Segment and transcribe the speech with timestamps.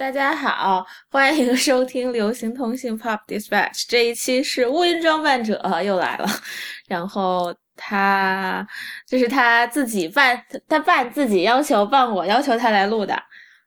[0.00, 3.84] 大家好，欢迎收听流行通信 Pop Dispatch。
[3.86, 6.26] 这一期是乌云装扮者又来了，
[6.88, 8.66] 然后他
[9.06, 13.14] 这是他自己办，他办自己要求办我要求他来录的，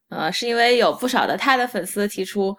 [0.09, 2.57] 呃，是因为有不少的他的粉丝提出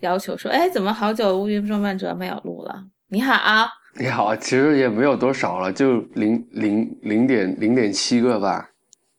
[0.00, 2.84] 要求说，哎，怎么好久乌云装扮者没有录了？
[3.08, 3.66] 你好，
[3.98, 8.68] 你好，其实也没有多少了，就零零零点零点七个吧，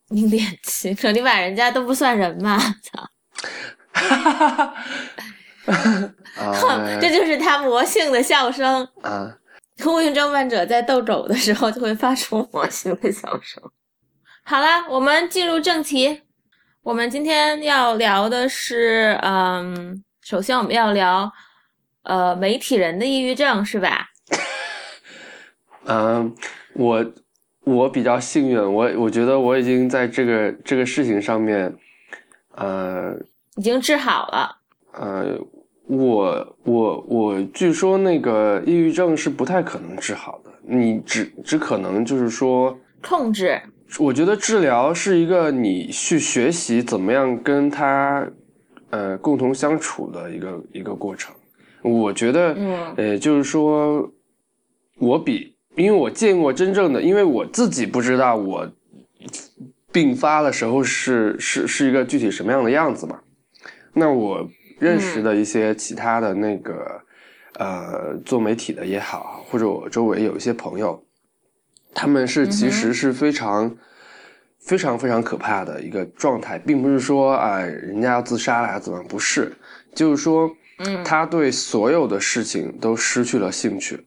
[0.09, 2.59] 零点七个，你把人家都不算人吗？
[2.84, 3.04] 操！
[3.98, 4.73] 哈哈
[5.66, 6.83] 哈！
[7.01, 9.37] 这就是他魔性的笑声啊！
[9.86, 13.61] 乌云装扮者在斗狗的时候就会发出魔性的笑声。
[14.43, 16.21] 好了，我们进入正题。
[16.83, 21.29] 我们今天要聊的是，嗯，首先我们要聊，
[22.04, 24.07] 呃，媒体人的抑郁症，是吧？
[25.86, 26.34] 嗯，
[26.75, 27.06] 我
[27.65, 31.75] 我比较幸运，我我觉得我已经在这个这个事情上面，
[32.56, 33.14] 呃。
[33.58, 34.58] 已经治好了。
[34.94, 35.38] 呃，
[35.88, 43.59] 我我我，据说那个抑郁症是不太可能治好的，你只只可能就是说控制。
[44.00, 48.28] 我觉得治疗是一个你去学习怎么样跟他
[48.90, 51.34] 呃共同相处的一个一个过程。
[51.84, 52.56] 我觉得，
[52.98, 54.12] 呃，就是说，
[55.00, 58.68] 我比因为我见过真正的，因为我自己不知道我
[59.92, 63.18] 病发的时候是是是一个具体什么样的样子嘛。
[64.00, 67.02] 那我认识的一些其他的那个，
[67.56, 71.03] 呃，做媒体的也好，或者我周围有一些朋友，
[71.95, 73.75] 他们是其实是非常
[74.59, 79.52] 非常非常可怕的一个状态，并不是说啊，人家要自杀了怎么，不是，
[79.95, 84.06] 就是说，嗯，他对所有的事情都失去了兴趣，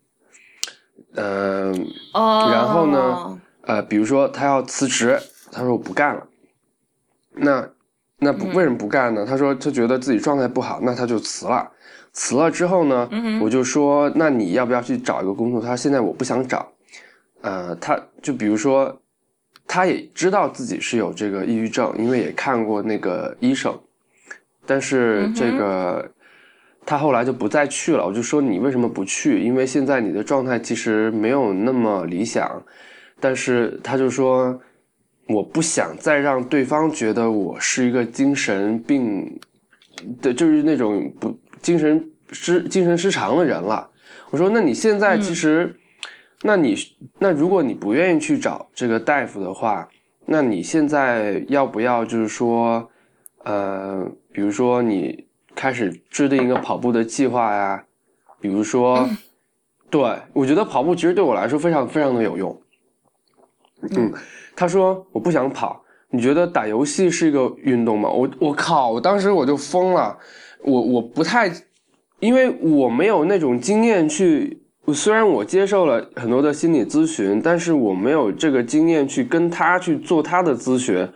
[1.16, 1.72] 嗯，
[2.14, 5.18] 然后呢，呃，比如说他要辞职，
[5.50, 6.28] 他说我不干了，
[7.32, 7.68] 那。
[8.22, 9.24] 那不为什么不干呢？
[9.26, 11.70] 他说他觉得自己状态不好，那他就辞了。
[12.12, 13.08] 辞了之后呢，
[13.40, 15.58] 我就说那你要不要去找一个工作？
[15.58, 16.70] 他说现在我不想找。
[17.40, 19.00] 呃，他就比如说，
[19.66, 23.74] 他也知道自己是有这个抑郁症，因为也看过那个医生，
[24.66, 26.10] 但是这个
[26.84, 28.06] 他后来就不再去了。
[28.06, 29.40] 我就说你为什么不去？
[29.40, 32.62] 因为现在你的状态其实没有那么理想。
[33.18, 34.60] 但是他就说。
[35.32, 39.38] 我不想再让对方觉得我是一个精神病
[40.20, 43.88] 的，就是那种不精神失精神失常的人了。
[44.30, 45.72] 我说，那你现在其实，
[46.42, 46.74] 那你
[47.18, 49.88] 那如果你不愿意去找这个大夫的话，
[50.26, 52.90] 那你现在要不要就是说，
[53.44, 57.84] 呃，比如说你开始制定一个跑步的计划呀？
[58.40, 59.08] 比如说，
[59.90, 62.62] 对我觉得跑步其实对我来说非常非常的有用。
[63.90, 64.12] 嗯。
[64.60, 68.90] 他说：“我不想跑，你觉得打游戏是一个运动吗？”我我靠！
[68.90, 70.14] 我当时我就疯了。
[70.62, 71.50] 我我不太，
[72.18, 74.60] 因为我没有那种经验去。
[74.92, 81.08] 虽然我接受了很多的心理咨询，但是我没有这个经验去跟他去做他的咨询。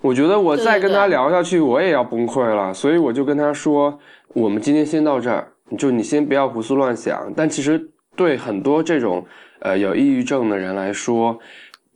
[0.00, 2.72] 我觉得我再跟他聊下去，我也要崩溃了。
[2.72, 3.98] 所以我就跟他说
[4.34, 9.26] ：“我们今天先到这儿，就你先不要胡思乱想。”但其实对很多这种
[9.58, 11.36] 呃有抑郁症的人来说，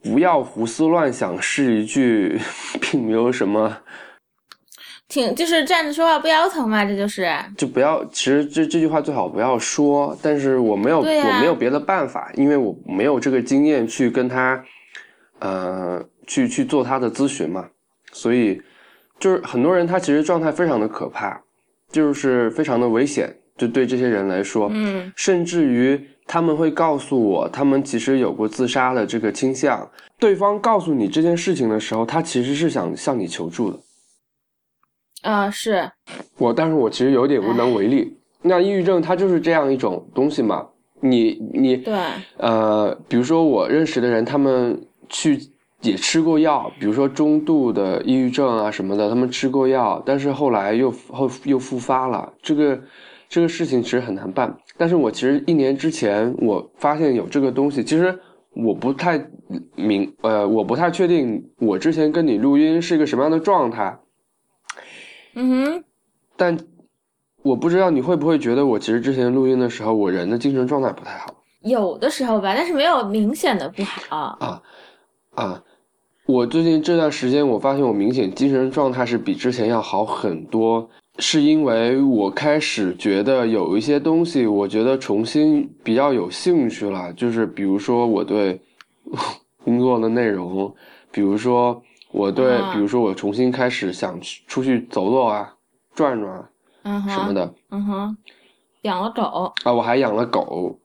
[0.03, 2.39] 不要胡思乱想是一句，
[2.81, 3.79] 并没有什么，
[5.09, 8.05] 挺就是站着说话不腰疼嘛，这就是就不要。
[8.07, 14.63] 其实这这句话最好不要说，但是我没有我没有别的办法，因为我没有这个经验去跟他，
[15.41, 17.69] 呃，去去做他的咨询嘛，
[18.13, 18.63] 所以
[19.19, 21.41] 就是很多人他其实状态非常的可怕，
[21.91, 26.01] 就是非常的危险，就对这些人来说，嗯，甚至于。
[26.29, 29.91] 他们会告诉我，他们其实有过自杀的这个倾向。
[30.19, 33.79] 对方告诉你这件事情的时候，他其实是想向你求助的。
[35.23, 35.91] 啊，是
[36.37, 38.17] 我，但是我其实有点无能为力。
[38.43, 40.67] 那抑郁症它就是这样一种东西嘛？
[41.01, 41.99] 你你对
[42.37, 45.41] 呃，比如说我认识的人，他们去
[45.81, 52.33] 也吃过药，比如说中度的抑郁症啊什么的，他们吃过药，但是后来又后又复发了。
[52.43, 52.81] 这个
[53.29, 54.57] 这个事情其实很难办。
[54.77, 58.19] 但是我其实一年之前我发现有这个东西，其实
[58.55, 59.23] 我不太
[59.77, 63.99] 明，呃，我不太确定我之前跟你录音是一个什么样的状态。
[65.35, 65.85] 嗯哼，
[66.37, 66.59] 但
[67.43, 71.35] 我不知道你会不会觉得我其实之前录音的时候，我人的精神状态不太好。
[71.61, 74.37] 有的时候吧，但是没有明显的不好。
[74.41, 74.63] 啊
[75.35, 75.63] 啊，
[76.27, 80.89] 我最近这段时间我发现我明显精神状态是比之前要好很多。
[81.19, 87.13] 是因为我开始觉得有一些东西，我觉得重新比较有兴趣了。
[87.13, 88.61] 就是比如说我对
[89.65, 90.73] 工作的内容，
[91.11, 91.83] 比如说
[92.13, 95.55] 我对，比如说我重新开始想出去走走啊，
[95.95, 96.49] 转转，
[96.85, 98.17] 嗯哼，什么的，嗯哼，
[98.83, 100.79] 养了狗啊，我还养了狗，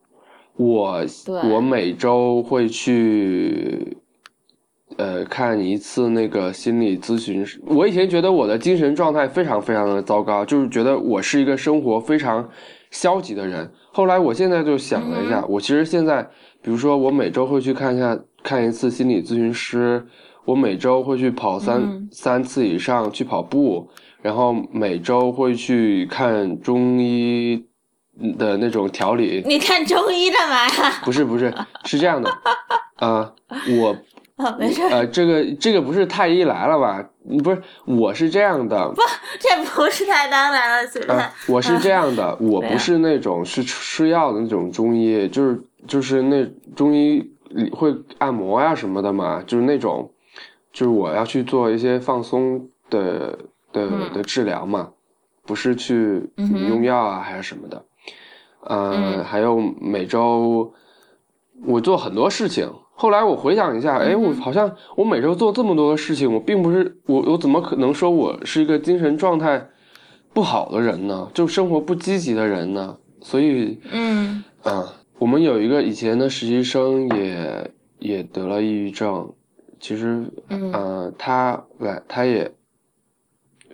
[0.56, 1.04] 我
[1.52, 3.96] 我每周会去。
[4.96, 7.60] 呃，看一次那个心理咨询师。
[7.66, 12.48] 我以前觉得我的精神状态非常非常的糟糕，就是觉得我是一个生活非常
[12.90, 13.70] 消极的人。
[13.92, 16.22] 后来我现在就想了一下，我其实现在，
[16.62, 20.06] 比如说我每周会去看一下看一次心理咨询师，
[20.44, 23.88] 我每周会去跑三三次以上去跑步，
[24.22, 27.64] 然后每周会去看中医
[28.38, 29.42] 的那种调理。
[29.44, 31.00] 你看中医干嘛呀？
[31.04, 31.52] 不是不是，
[31.84, 32.30] 是这样的，
[32.96, 33.32] 啊，
[33.80, 33.96] 我。
[34.36, 34.82] 啊，没事。
[34.82, 37.04] 呃，这个这个不是太医来了吧？
[37.42, 38.88] 不是，我是这样的。
[38.90, 39.00] 不，
[39.38, 41.32] 这不是太当来了，是吧？
[41.46, 46.44] 我是这样的， 我不是那种是吃药的那种中医，就是就是那
[46.74, 47.24] 中医
[47.72, 50.10] 会按摩呀什么的嘛，就是那种，
[50.72, 53.38] 就是我要去做一些放松的
[53.72, 54.90] 的的治疗嘛，
[55.46, 57.84] 不是去用药啊还是什么的。
[58.66, 60.74] 嗯，还有每周
[61.64, 62.68] 我做很多事情。
[62.96, 69.68] 后来我回想一下，哎，我好像我每周做这么多的事情，我并不是我我怎么可能说我是一个精神状态
[70.32, 71.28] 不好的人呢？
[71.34, 72.96] 就生活不积极的人呢？
[73.20, 79.32] 所以，嗯啊，我们有一个以前的实习生也也得了抑郁症，
[79.80, 82.50] 其实，嗯，他来他也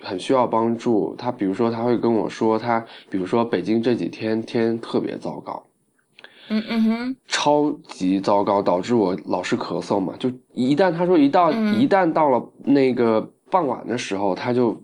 [0.01, 1.15] 很需要帮助。
[1.19, 5.63] 他比如说他会跟我说，他比如说北京这几天天特别糟糕。
[6.53, 10.15] 嗯嗯哼，超级糟糕，导致我老是咳嗽嘛。
[10.19, 14.79] 就一旦他说一到一旦到了那个傍晚的时候，他就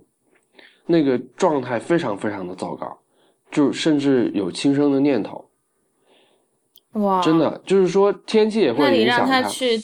[0.87, 2.97] 那个状态非常非常的糟糕，
[3.51, 5.45] 就甚至有轻生的念头。
[6.93, 9.25] 哇，真的就是说天气也会影响他。
[9.25, 9.79] 那你让他去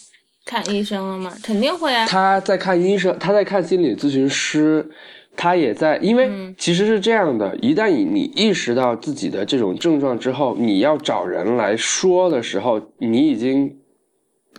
[0.44, 1.32] 看医生了吗？
[1.42, 2.06] 肯定会啊。
[2.06, 4.88] 他在看医生，他在看心理咨询师。
[5.34, 13.78] 他也在，因为其实是这样的，一旦你你意识到自己的这种症状之后，你要找人来说的时候，你已经，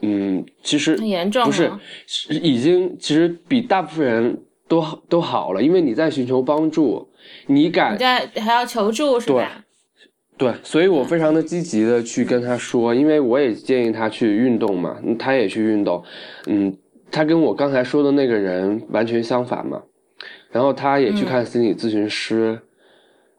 [0.02, 1.72] 嗯，其实很严重，不是，
[2.30, 7.08] 已经其实比大部分人都都好了，因为你在寻求帮助，
[7.46, 9.64] 你敢，你在还要求助是吧？
[10.36, 16.04] 对，所以我非常的积极的去跟他说，因为我也建议他去运动嘛，他也去运动，
[16.48, 16.76] 嗯，
[17.12, 19.84] 他跟我刚才说的那个人完全相反嘛。
[20.52, 22.60] 然后他也去看心理咨询师，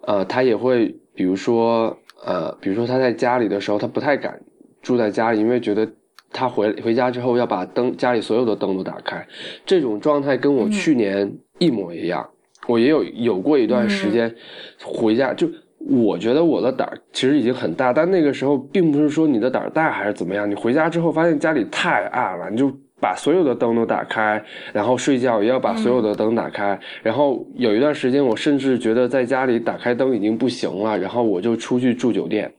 [0.01, 4.41] 呃，他也会，比如说，呃，比如说他在家里的时候，他不太敢
[4.83, 5.89] 住在家里，因为觉得
[6.33, 9.27] 他回回家之后要把灯家里所有的灯都打开，
[9.65, 12.29] 这种状态跟我去年一模一样。
[12.67, 14.35] 我也有有过一段时间
[14.83, 15.49] 回家，就
[15.79, 22.73] 我觉得我的胆儿其实已经很大，但那个时候并不是说你的胆儿大还是怎么样，你回家之后发现家里太暗了，你就。
[23.05, 24.43] 把所有的灯都打开，
[24.73, 26.81] 然后睡觉也要把所有的灯打开。
[27.03, 32.51] 然后有一段时间，我甚至觉得在家里打开灯已经不行了，然后我就出去住酒店。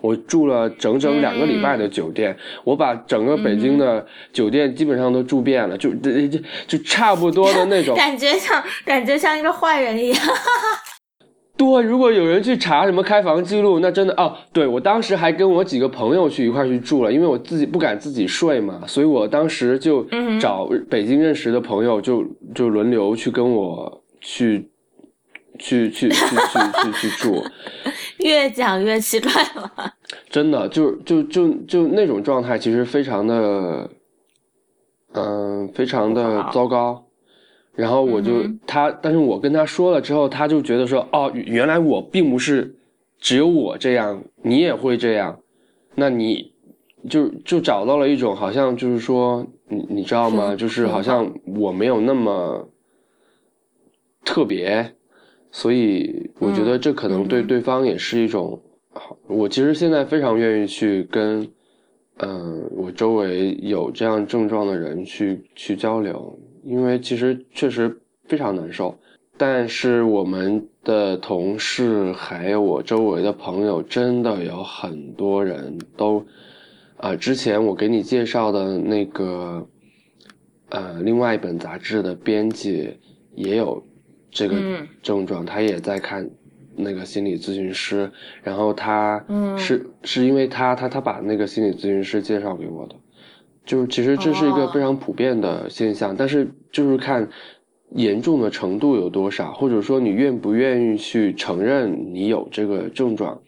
[0.00, 2.34] 我住了整整两个礼拜的酒店，
[2.64, 6.10] 我把整个北京的酒店基本上都住遍了，就就
[6.66, 10.18] 就差不多的那种 感觉，像感觉像一个坏人一样。
[11.56, 14.34] 对，如果有人去查什么开房记录，那真的哦。
[14.52, 20.04] 对我当时还跟我几个朋友去一块去住了，因为我自己不敢自己睡嘛，所以我当时就
[20.40, 24.70] 找北京认识的朋友，就就轮流去跟我去
[25.58, 27.44] 去去去去去去住。
[28.24, 29.70] 越讲越奇怪了。
[30.30, 33.90] 真的，就就就就那种状态，其实非常的，
[35.12, 37.04] 嗯，非常的糟糕。
[37.74, 42.76] 然后我就他，但是我跟他说了之后，他就觉得说，哦，原来我并不是
[43.18, 45.40] 只有我这样，你也会这样，
[45.94, 46.52] 那你
[47.08, 50.54] 就就找到了一种好像就是说，你你知道吗？
[50.54, 52.68] 就是好像我没有那么
[54.22, 54.94] 特别，
[55.50, 58.60] 所以我觉得这可能对对方也是一种
[58.92, 59.16] 好。
[59.28, 61.50] 我其实现在非常愿意去跟，
[62.18, 66.38] 嗯，我周围有这样症状的人去去交流。
[66.62, 68.98] 因为其实确实非常难受，
[69.36, 76.24] 但是我们的同事还有我周围的朋友，真的有很多人都，
[76.96, 79.66] 啊，之前我给你介绍的那个，
[80.70, 82.96] 呃，另外一本杂志的编辑
[83.34, 83.82] 也有
[84.30, 84.56] 这个
[85.02, 86.30] 症状，他也在看
[86.76, 88.10] 那个心理咨询师，
[88.42, 89.24] 然后他
[89.58, 92.94] 是是因为他他他把那个心理咨询师介绍给我的。
[93.64, 97.28] 就是其实这是一个非常普遍的现象，但是就是看
[97.90, 103.40] 严重的程度有多少，或者说你愿不愿意去承认你有这个症状。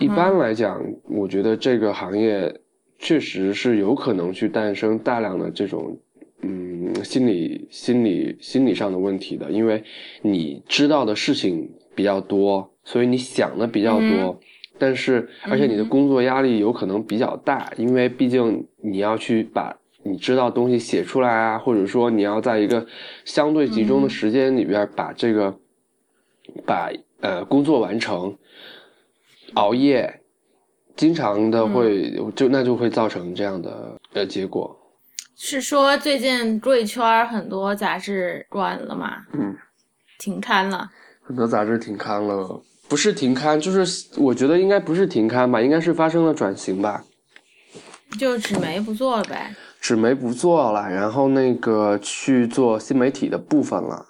[0.00, 2.60] 一般来讲，我觉得这个行业
[2.98, 5.96] 确实是有可能去诞生大量的这种
[6.42, 9.84] 嗯嗯心理心理心理上的问题的，因为
[10.22, 14.40] 你知道的事情比较多，所以你想的比较多，
[14.78, 22.86] 但是而且你的工作压力有可能比较大，因为毕竟你要去把你知道东西写出来啊，或者说你要在一个
[23.24, 25.58] 相对集中的时间里边把这个
[26.64, 26.90] 把
[27.20, 28.36] 呃工作完成，
[29.54, 30.20] 熬夜。
[30.96, 34.74] 经常的会就那就会造成这样的呃结果，
[35.36, 39.18] 是说最近贵圈很多杂志关了吗？
[39.34, 39.54] 嗯，
[40.18, 40.90] 停刊了，
[41.20, 47.04] 很多杂志停刊了，不是停刊，就是我觉得应该不是停刊吧，应该是发生了转型吧，
[48.18, 54.06] 就纸媒不做了呗，纸媒不做了，然后那个去做新媒体的部分了，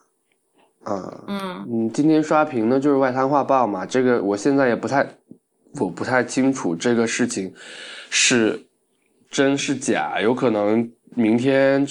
[0.85, 1.66] 啊，嗯。
[1.68, 5.06] 嗯，今天刷屏的就是外滩画报嘛，这个我现在也不太。
[5.78, 7.52] 我不太清楚这个事情
[8.09, 8.66] 是
[9.30, 11.87] 真是假，有可能明天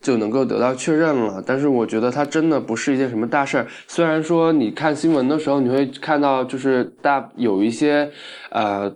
[0.00, 1.42] 就能够得到确认了。
[1.46, 3.66] 但是我觉得它真的不是一件什么大事儿。
[3.86, 8.10] 虽然说你看新闻的时候，你会看到就是大有一些
[8.50, 8.94] 呃，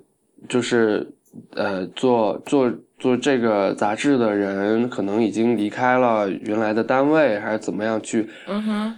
[0.49, 1.07] 就是
[1.55, 8.29] 呃做做做这个杂志的人可能已经离开了原来的单位，还是怎么样去？
[8.47, 8.97] 嗯哼，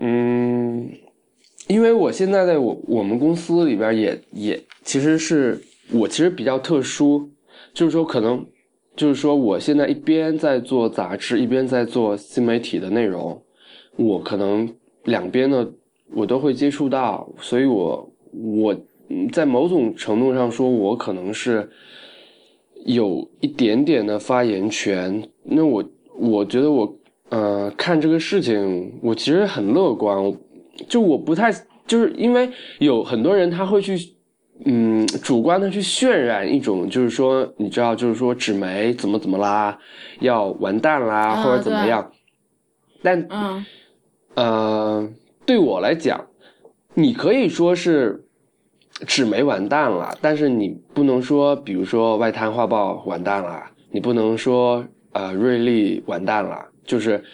[0.00, 0.90] 嗯。
[1.68, 7.30] 因为我现在在我我们公司里边也也其实是我其实比较特殊，
[7.72, 8.44] 就是说可能
[9.00, 13.42] 就是说我现在一边在做杂志，一边在做新媒体的内容，
[13.96, 14.70] 我可能
[15.04, 15.66] 两边的
[16.14, 18.76] 我都会接触到，所以我我
[19.32, 21.66] 在某种程度上说，我可能是
[22.84, 25.26] 有一点点的发言权。
[25.44, 25.82] 那我
[26.18, 26.94] 我觉得我
[27.30, 30.30] 呃看这个事情，我其实很乐观。
[30.88, 31.50] 就我不太，
[31.86, 33.96] 就是因为有很多人他会去，
[34.64, 39.78] 嗯，主观的去渲染一种，就是说，你知道，就是说纸媒怎么怎么啦，
[40.20, 42.10] 要完蛋啦，或者怎么样。
[43.02, 43.64] 但，嗯，
[44.34, 45.10] 呃，
[45.46, 46.26] 对我来讲，
[46.94, 48.24] 你可以说是
[49.06, 57.24] 纸媒完蛋了，但是你不能说，比如说外滩画报完蛋了，你不能说呃瑞丽完蛋了，就是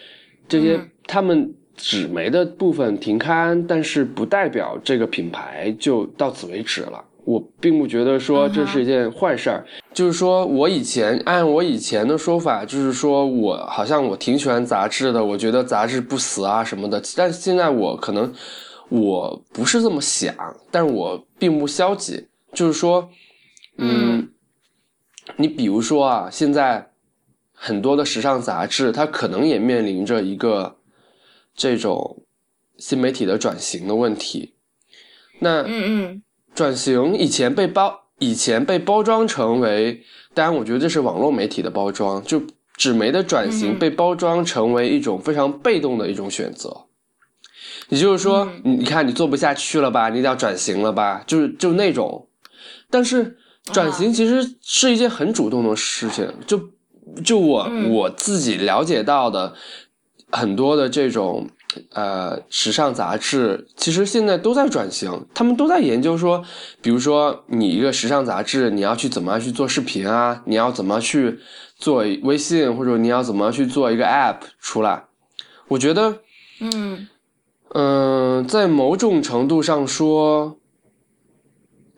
[0.47, 1.53] 这些他们。
[1.79, 7.05] 纸媒的部分停刊，但是不代表这个品牌就到此为止了。
[7.27, 9.65] 我并不觉得说这是一件坏事儿。
[9.93, 17.01] 就是说我以前按我以前的说法，就是说我好像我挺喜欢杂志的，我觉得杂志不死啊什么的。
[17.15, 18.33] 但现在我可能
[18.89, 20.33] 我不是这么想，
[20.71, 22.25] 但是我并不消极。
[22.53, 23.09] 就是说，
[23.77, 24.29] 嗯，
[25.35, 26.91] 你比如说啊，现在
[27.51, 30.75] 很多的时尚杂志，它可能也面临着一个。
[31.59, 32.23] 这种
[32.77, 34.53] 新媒体的转型的问题，
[35.39, 36.23] 那嗯嗯，
[36.57, 40.01] 转型以前被包以前被包装成为，
[40.33, 42.41] 当然我觉得这是网络媒体的包装，就
[42.75, 46.85] 纸媒的转型被包装成为一种非常被动的一种选择，
[47.89, 52.27] 也就是说，你你看你做不下去了吧，你得要转型了吧，就是就那种，
[52.89, 56.59] 但是转型其实是一件很主动的事情，就
[57.23, 59.53] 就我我自己了解到的。
[60.29, 61.49] 很多的这种
[61.93, 66.43] 呃时尚杂志，其实现在都在转型，他们都在研究说，
[66.81, 70.41] 比如说你一个时尚杂志，你要去怎么样去做视频啊？
[70.45, 71.39] 你要怎么去
[71.77, 75.03] 做微信，或者你要怎么去做一个 app 出来？
[75.67, 76.19] 我觉得，
[76.59, 77.07] 嗯
[77.73, 80.57] 嗯，在某种程度上说，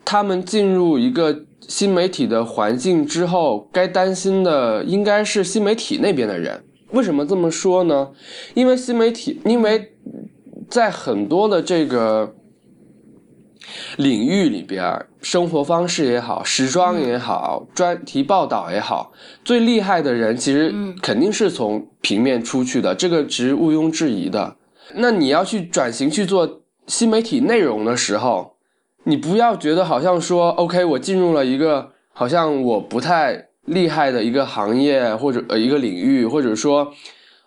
[0.04, 6.64] 他们进入一个新媒体的环境之后，该担心的应该是新媒体那边的人。
[6.92, 8.10] 为什么这么说呢？
[8.54, 9.92] 因为新媒体，因为
[10.68, 12.34] 在很多的这个
[13.96, 19.12] 领域里边，生活方式也好，时装也好，专题报道也好，
[19.44, 24.56] 最厉害的人其实肯定是从平面出去的，这个其实毋庸置疑的。
[24.96, 28.56] 那你要去转型去做新媒体内容的时候，
[29.04, 33.49] 你不要觉得好像说，OK，我进入了一个好像我不太。
[33.70, 36.92] 厉害的一个行业或者呃一个领域，或者说，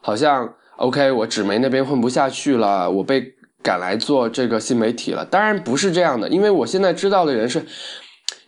[0.01, 5.23] 好像 OK，我纸媒那边混不下去了，我被赶来做这个新媒体了。
[5.25, 7.65] 当然不是这样的，因为我现在知道的人是，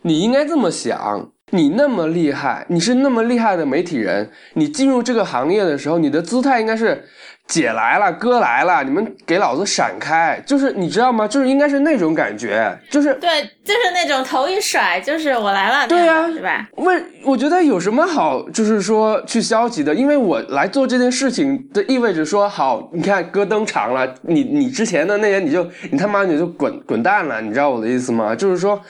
[0.02, 7.04] 你应该这么想，你那么厉害，你是那么厉害的媒体人，你进入这个行业的时候，你的姿态应该是。
[7.46, 10.42] 姐来了，哥来了，你们给老子闪开！
[10.44, 11.28] 就是你知道吗？
[11.28, 16.68] 就是应该是那种感觉，就是对，就是那种头一甩，就是我来了，对呀，是吧？
[16.76, 28.34] 为我觉得有什么好，就是说去消极的，因为我来做这件事情的意味着说，好，你看哥登场了，你你之前的那些你就你他妈你就滚滚蛋了，你知道我的意思吗？
[28.34, 28.82] 就是说，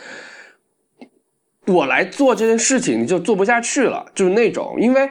[1.66, 5.10] 我来做这件事情，你就做不下去了，就是那种，因为，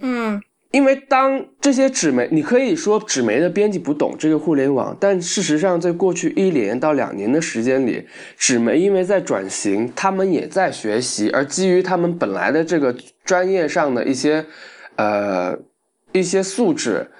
[0.00, 0.40] 嗯。
[0.72, 8.06] 因为当这些纸媒，你可以说纸媒的编辑不懂这个互联网，但事实上，在过去一年到两年的时间里，
[8.36, 12.94] 纸媒因为在转型，他们也在学习，而基于他们本来的这个
[13.24, 14.44] 专业上的一些，
[14.96, 15.56] 呃，
[16.12, 17.10] 一些素质，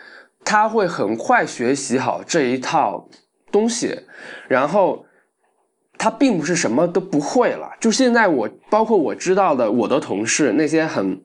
[0.45, 3.09] 他会很快学习好这一套
[3.51, 3.97] 东西，
[4.49, 5.07] 然后
[5.97, 7.71] 他并不是什么都不会了。
[7.81, 11.23] 就现在我，包括我知道的我的同事那些很。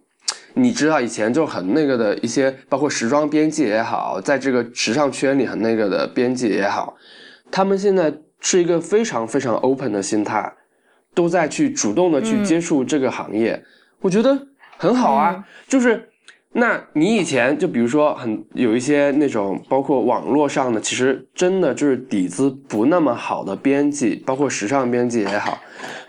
[0.53, 6.95] 你知道以前就很那个的一些，包括时装编辑也好，在这个时尚圈里很那个的编辑也好，
[7.49, 10.53] 他们现在是一个非常非常 open 的心态，
[11.13, 13.63] 都在去主动的去接触这个行业，
[14.01, 15.43] 我觉得很好啊。
[15.67, 16.09] 就是，
[16.53, 25.57] 那你以前就比如说很有一些那种，包括网络上的，其实真的就是底子不那么好的编辑，包括时尚编辑也好。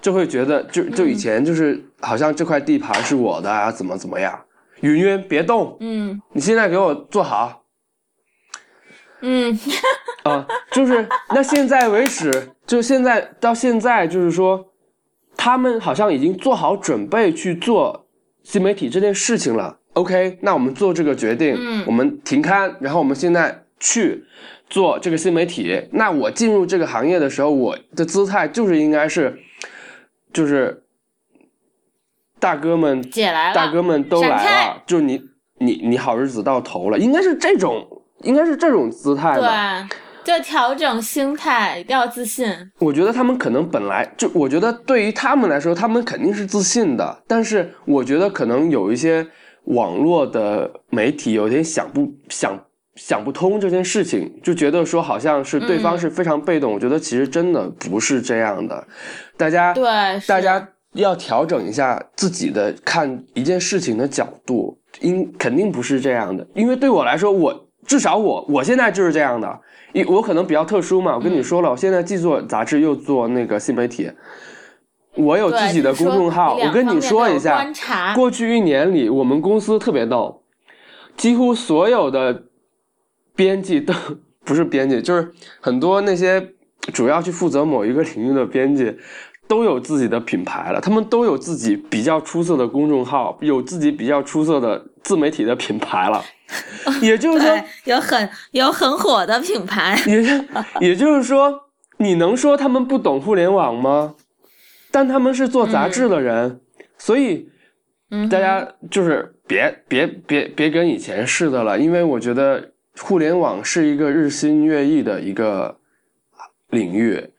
[0.01, 4.39] 就会觉得，就就以前就是好像这块地盘是我的啊，怎么怎么样？
[4.81, 7.63] 云云别动，嗯，你现在给我坐好，
[9.21, 9.59] 嗯，
[10.25, 14.67] 啊，就是那现在为止，就现在到现在，就是说，
[15.37, 18.07] 他们好像已经做好准备去做
[18.43, 19.79] 新媒体这件事情了。
[19.93, 24.25] OK，那我们做这个决定，嗯，我们停刊，然后我们现在去
[24.69, 25.89] 做这个新媒体。
[25.93, 29.39] 那我进入这个行业的时候，我的姿态就是应该是。
[30.33, 30.82] 就是
[32.43, 35.23] 大哥们，姐来了，大哥们都来了，就你
[35.61, 37.87] 你你好日子到头了，应该是这种，
[38.23, 39.89] 应该是这种姿态吧？
[40.25, 42.53] 对，就调整心态，一定要自信。
[42.81, 49.25] 我觉得他们可能本来就，我觉得对于他们来说，他们肯定是自信的，但是我觉得可能有一些
[49.67, 52.59] 网络的媒体有点想不想。
[52.95, 56.71] 想不通这件事情，就觉得说好像是对方是非常被动。
[56.71, 58.87] 我觉得其实真的不是这样的，
[59.39, 59.85] 大家对
[60.27, 66.47] 大家要调整一下自己的看一件事情的角度，应肯定不是这样的。
[66.55, 69.61] 因为对我来说，我至少我我现在就是这样的，
[69.93, 71.15] 因我可能比较特殊嘛。
[71.15, 74.11] 我跟你说了，我现在既做杂志又做那个新媒体，
[75.17, 76.57] 我有自己的公众号。
[76.57, 77.65] 我跟你说一下，
[78.15, 80.43] 过去一年里，我们公司特别逗，
[81.17, 82.45] 几乎所有的。
[83.35, 83.95] 编辑都
[84.45, 86.53] 不是编辑，就是很多那些
[86.93, 88.95] 主要去负责某一个领域的编辑，
[89.47, 90.81] 都有自己的品牌了。
[90.81, 96.23] 他们都有自己比较出色的公众号，有自己比较出色的自媒体的品牌了。
[97.01, 99.99] 也就是说，有很有很火的品牌。
[100.07, 100.49] 也
[100.81, 104.15] 也就是说，你能说他们不懂互联网吗？
[104.91, 106.61] 但他们是做杂志的人，
[106.99, 107.49] 所以
[108.31, 112.71] 大家就是别别别别跟以前似的了，因为我觉得。
[113.01, 115.79] 互联网是一个日新月异的一个
[116.69, 117.32] 领域，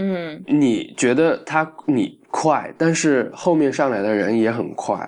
[0.00, 4.98] 嗯，你觉得他你快，但是后面上来的人也很快，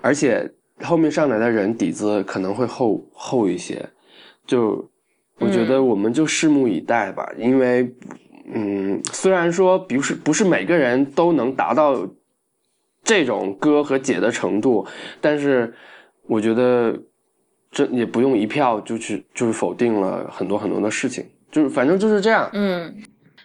[0.00, 0.48] 而且
[0.82, 3.84] 后面上来的人底子可能会厚厚一些，
[4.46, 4.88] 就
[5.38, 7.92] 我觉得我们就拭目以待吧，因为
[8.54, 12.08] 嗯，虽然说不是不是每个人都能达到
[13.02, 14.86] 这种哥和解的程度，
[15.20, 15.74] 但是
[16.26, 16.96] 我觉得。
[17.72, 22.50] 这也不用一票就去，就是否定了很多很多的事情，就是反正就是这样。
[22.52, 22.92] 嗯，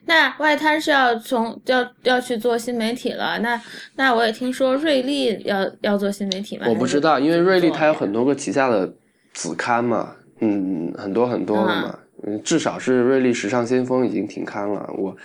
[0.08, 3.60] 那外滩是要从要要去做新媒体了，那
[3.96, 6.66] 那我也听说瑞丽要要做新媒体吗？
[6.70, 8.94] 我不知道，因为瑞丽它有很多个旗下的
[9.34, 14.88] 子刊嘛，嗯，很多很多的嘛，嗯，至少是瑞丽时尚先锋已经停刊了。
[14.98, 15.16] 我，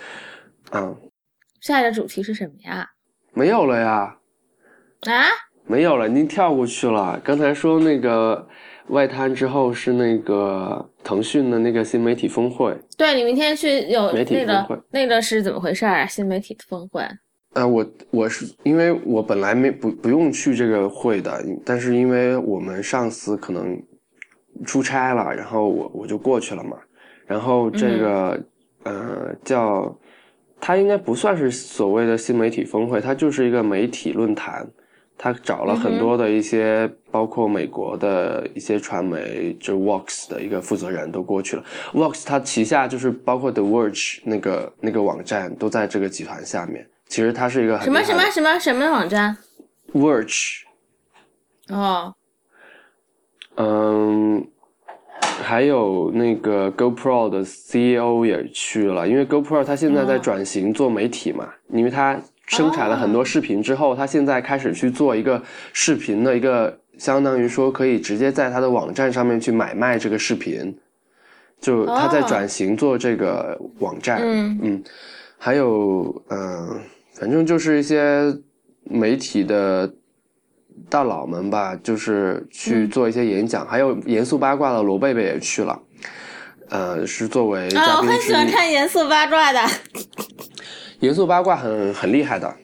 [0.71, 0.95] 嗯，
[1.59, 2.89] 下一个主题是什么呀？
[3.33, 4.17] 没有了呀。
[5.01, 5.23] 啊？
[5.67, 7.21] 没有了，您跳过去了。
[7.23, 8.47] 刚才说那个。
[8.91, 16.05] 外滩之后是那个腾讯的那个新媒体峰会，对你明天去有媒体峰会，那个是怎么回事啊？
[16.05, 17.01] 新媒体峰会？
[17.53, 23.81] 呃，我我是因为我本来没不不用去这个会的，但是因为我们上司可能
[24.65, 26.77] 出差了，然后我我就过去了嘛。
[27.25, 28.43] 然后这个
[28.83, 29.97] 呃叫，
[30.59, 34.69] 它应该不算是所谓的新媒体峰会，它就是一个媒体论坛。
[35.23, 41.63] 他找了很多的一些，包括美国的一些传媒，就 Vox 的一个负责人都过去了。
[41.93, 46.87] Vox 它旗下就是包括 The Verge 那个那个网站都在这个集团下面。
[47.07, 49.37] 其实它是一个什么什么什么什么网站
[49.93, 50.63] ？Verge。
[51.69, 52.15] 哦。
[53.57, 54.47] 嗯，
[55.43, 62.19] 还有那个 GoPro 的 CEO 也去了，因为 GoPro 它现在在转型做媒体嘛，因为它。
[62.51, 70.77] 生产了很多视频之后，他现在开始去做一个视频的一个，相当于说可以直接在他的网站上面去买卖这个视频，
[71.61, 74.83] 就他在转型做这个网站，嗯，
[75.37, 76.81] 还有嗯，
[77.13, 78.35] 反正就是一些
[78.83, 79.89] 媒体的
[80.89, 85.81] 大佬们吧，就是去做一些演讲，还有严肃八卦的罗贝贝也去了，
[86.69, 89.59] 呃，是作为啊，我很喜欢看严肃八卦的，
[91.01, 92.55] 严肃八卦很很厉害的，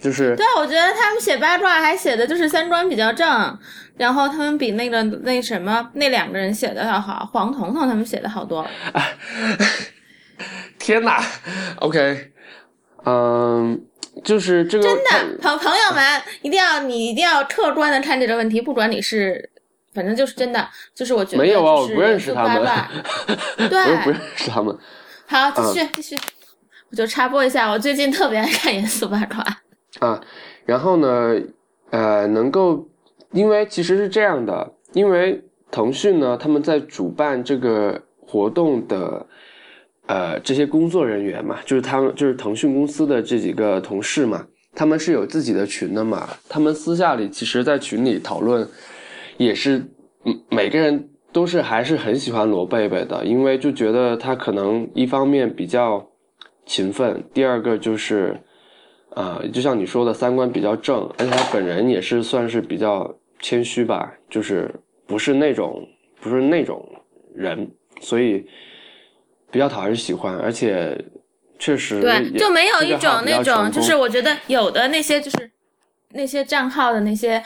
[0.00, 3.58] 就是对，我觉得他们写八卦还写的就是三观比较正，
[3.96, 8.66] 然后他们比那个那什么那两个人写的要好，黄彤彤他们写的好多。
[10.78, 11.22] 天哪
[11.80, 12.32] ，OK，
[13.04, 13.82] 嗯。
[14.24, 19.50] 就是这个真的朋朋友们，一定要你一定要客观的看这个问题，不管你是，
[19.92, 22.66] 反正就是真的，就是我觉得没有啊，我不认识他们，
[23.68, 24.74] 对， 我不认识他们。
[25.26, 26.18] 好，继续继续，
[26.96, 29.44] 就插播一下，我最近特别爱看严肃八卦
[30.00, 30.20] 啊。
[30.64, 31.40] 然后呢，
[31.90, 32.88] 呃，能够，
[33.32, 39.26] 因为其实是这样的，因为腾讯呢，他们在主办这个活动的。
[40.08, 46.28] 呃，这些工作人员嘛，就是他们，就是腾讯公司的这几个同事嘛，他们是有自己的群的嘛。
[46.48, 48.64] 他们私下里，其实，在群里讨论，
[49.36, 49.84] 也是，
[50.24, 56.06] 嗯，每个人都是还是很喜欢罗贝贝的，因为就觉得他可能一方面比较
[56.66, 58.38] 勤奋，第二个就是，
[59.14, 64.70] 呃，就像你说的，三观比较正，而且他本人也是算是比较谦虚吧，就是
[65.06, 65.88] 不是那种
[66.20, 66.86] 不是那种
[67.34, 67.70] 人，
[68.02, 68.46] 所以。
[69.48, 71.02] 比较讨人喜欢，而且
[71.56, 75.50] 确实对，就没有一种那种，就是我觉得有的那些就是
[76.10, 77.42] 那些账号的那些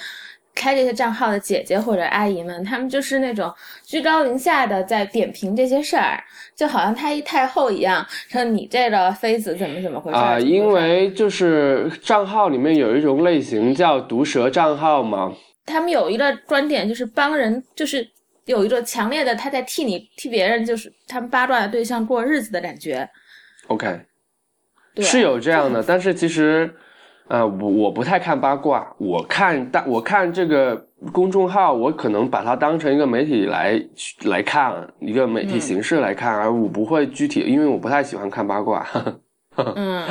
[0.60, 3.50] 开这些账号的姐姐或者阿姨们，她们就是那种
[3.82, 6.22] 居高临下的在点评这些事儿，
[6.54, 10.38] 就好像太一太后一样，说你这个妃子怎么怎么回事啊？
[10.38, 15.32] 因为就是账号里面有一种类型叫毒舌账号嘛，
[15.64, 18.06] 他们有一个观点就是帮人就是。
[18.46, 23.08] 有一种强烈的他在替你替别人，就是他们八卦的对象过日子的感觉。
[23.68, 24.00] OK，
[24.96, 26.74] 是有这样的，但是其实，
[27.30, 30.74] 呃，我我不太看八卦，我看大我看这个
[31.12, 33.80] 公众号，我可能把它当成一个媒体来
[34.24, 38.84] 来看，一个媒体形式来看，而我不会具体，因为我不太喜欢看八卦。
[39.76, 40.04] 嗯，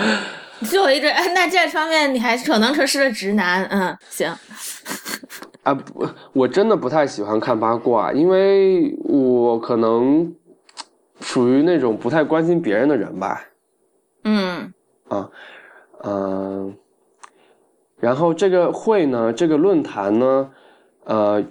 [0.61, 4.33] 作为一个那这方面你还可能说是个直男，嗯，行。
[5.63, 10.33] 啊不，我真的不太喜欢看八卦，因为我可能
[11.19, 13.43] 属于那种不太关心别人的人吧。
[14.23, 14.73] 嗯，
[15.09, 15.29] 啊，
[16.05, 16.73] 嗯，
[17.99, 20.49] 然后这个会呢，这个论坛呢，
[21.05, 21.43] 呃，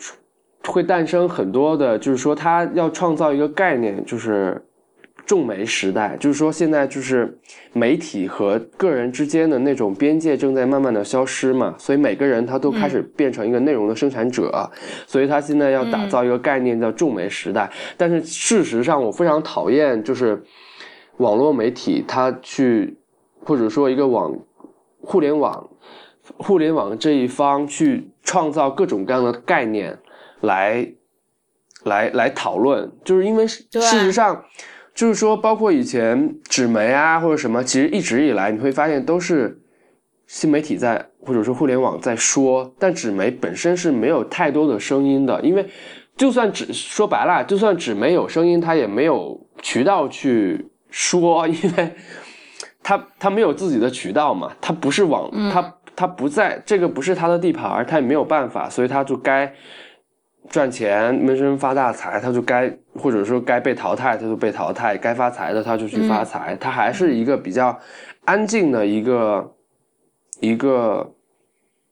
[0.67, 4.63] 会诞生很多的，就是说他要创造一个概念，就是。
[5.27, 7.39] 众媒时代，就是说现在就是
[7.75, 14.51] 媒体和个人之间的那种边界正在慢慢的消失嘛，所以每个人他都开始变成一个内容的生产者，
[15.07, 17.71] 所以他现在要打造一个概念叫众媒时代。
[17.99, 20.43] 但是事实上，我非常讨厌就是
[21.19, 22.97] 网络媒体他去
[23.45, 24.35] 或者说一个网
[25.03, 25.69] 互联网
[26.39, 29.99] 互联网这一方去创造各种各样的概念
[30.41, 30.93] 来
[31.85, 34.45] 来来讨论，就是因为事实上。
[34.95, 39.57] 就是说，包括以前纸媒啊，或者什么，其实一直以来你会发现都是
[40.27, 45.65] 新媒体在，或者说互联网在说，但纸媒本身是没有太多的声音的，因为
[46.17, 51.95] 就算纸说白了，就算纸媒有声音，它也没有渠道去说，因为
[52.83, 55.63] 它它没有自己的渠道嘛，它不是网，它
[55.99, 59.53] 他不在这个不是他的地盘，他也没有办法，所以他就该。
[60.49, 66.57] 赚钱闷声发大财，他就该或者说该被淘汰，他就被淘汰；该发财的他就去发财。
[66.57, 67.79] 他还是一个比较
[68.25, 69.55] 安静的一个
[70.41, 71.15] 一个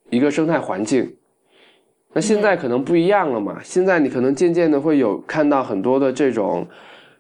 [0.09, 1.17] 一个生态环境。
[2.15, 3.59] 那现在可能不一样了嘛？
[3.63, 6.67] 现在你可能渐渐的会有看到很多的这种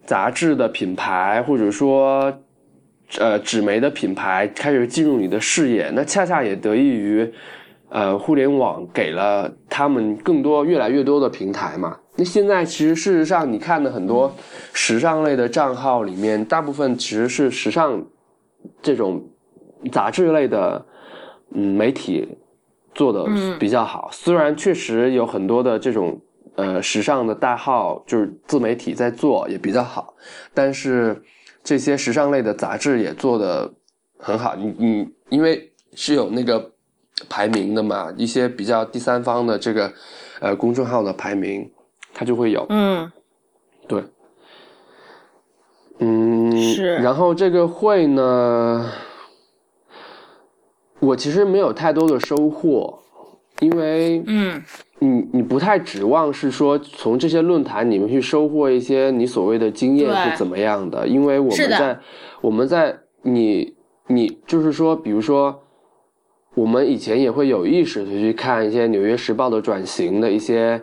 [0.07, 2.33] 杂志的品牌，或者说
[3.19, 5.91] 呃纸媒的品牌开始进入你的视野。
[5.95, 7.33] 那恰恰也得益于。
[7.89, 11.97] 呃，互联网给了他们更多、越来越多的平台嘛。
[12.17, 14.35] 那现在其实事实上，你看的很多
[14.73, 18.05] 时尚类的账号里面，大部分其实是时尚
[18.83, 19.25] 这种
[19.93, 20.85] 杂志类的
[21.55, 22.29] 嗯媒体
[22.93, 23.25] 做的
[23.61, 24.09] 比较好。
[24.11, 26.21] 虽然确实有很多的这种
[26.57, 30.17] 呃时尚的大号，就是自媒体在做也比较好，
[30.53, 31.23] 但是
[31.67, 33.75] 这些时尚类的杂志也做的
[34.17, 34.57] 很好。
[34.57, 36.73] 你你因为是有那个。
[37.31, 39.91] 排名的嘛，一些比较第三方的这个，
[40.39, 41.73] 呃，公众号的排名，
[42.13, 42.67] 它就会有。
[42.69, 43.11] 嗯，
[43.89, 44.05] 对，
[45.99, 46.97] 嗯，是。
[46.97, 48.93] 然后这个会呢，
[50.99, 52.99] 我其实没有太多的收获，
[53.61, 54.63] 因为，嗯，
[54.99, 61.99] 你你不太指望是说从这些论坛里面去收获一些你所谓的经验是怎么样的，因为我们在
[62.41, 63.75] 我们在你
[64.09, 65.63] 你就是说，比如说。
[66.57, 70.83] 我们以前也会有意识的去看一些《纽约时报》的转型的一些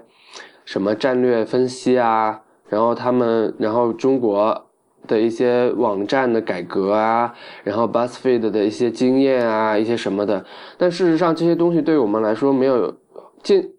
[0.66, 4.68] 什么战略分析啊，然后他们，然后中国
[5.08, 10.46] 的一些网站的改革啊，然后 BuzzFeed 的一些经验啊，一些什么的。
[10.78, 12.96] 但事实上，这些东西对我们来说没有
[13.42, 13.70] 见。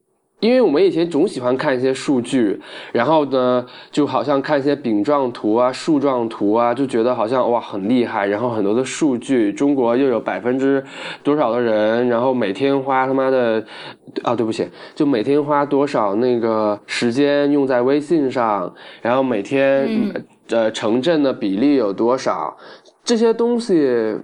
[0.41, 2.61] 因为我们以前总喜欢看一些数据，
[2.93, 8.27] 然后呢，就好像看一些饼状图啊、树状图啊，就觉得好像哇很厉害。
[8.27, 10.85] 然后很多的数据，中国又有百分之
[11.23, 13.65] 多少的人，然后每天花他妈的
[14.23, 19.89] 啊，对不起，就每天花多少那个时间用在微信上，然后每天
[20.49, 22.57] 呃城镇的比例有多少，
[23.03, 24.17] 这些东西，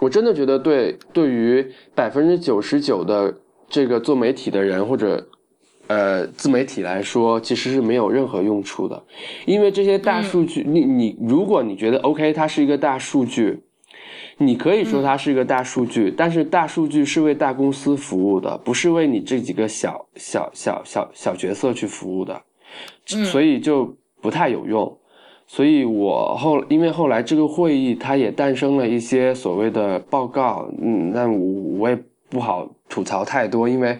[0.00, 3.38] 我真的觉得对对于百分之九十九的。
[3.72, 5.28] 这个做媒体的人或者，
[5.86, 9.02] 呃，自媒体来说，其实是没有任何用处的，
[9.46, 13.62] 因为这些大数据，你你，如果你觉得 OK，它是一个大数据，
[14.36, 22.42] 你可以说它是一个大数据，但是大数据是为大公司服务的，不是为你这几个小小小小小角色去服务的，
[23.24, 24.96] 所以就不太有用。
[25.46, 31.98] 所以我后因为后来这个会议，它也诞生了一些所谓的报告，嗯，那我我也。
[32.32, 33.94] 不好吐槽太多，因为，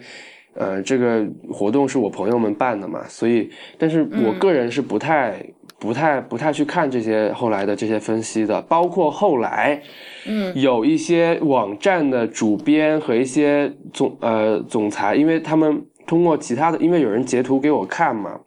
[0.55, 5.39] 呃，这个活动是我朋友们办的嘛，所以，但是我个人是不太、
[5.77, 9.79] 不太、不太去看这些后来的这些分析的，包括后来，
[10.25, 18.39] 嗯，有一些网站的主编和一些总呃总裁，因为他们通过其他的，因为有人截图给我看嘛，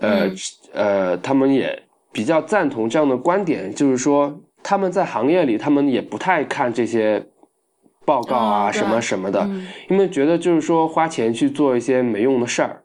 [0.00, 0.28] 呃
[0.72, 7.26] 呃，他们也比较赞同这样的观点，就是说他们在行业里，他们也不太看这些。
[8.04, 9.48] 报告啊，什么什么的，
[9.88, 12.82] 因为觉得就是说花钱去做一些没用的事儿，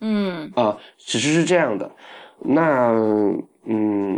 [0.00, 1.90] 嗯啊，其实是这样的。
[2.38, 2.92] 那
[3.66, 4.16] 嗯，